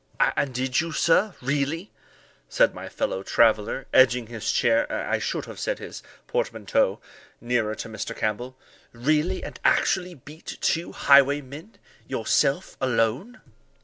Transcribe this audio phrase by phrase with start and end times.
[0.35, 1.91] "And did you, sir, really,"
[2.49, 6.99] said my fellow traveller, edging his chair (I should have said his portmanteau)
[7.39, 8.15] nearer to Mr.
[8.17, 8.57] Campbell,
[8.93, 11.75] "really and actually beat two highwaymen
[12.07, 13.41] yourself alone?"